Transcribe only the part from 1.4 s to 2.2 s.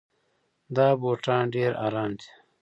ډېر ارام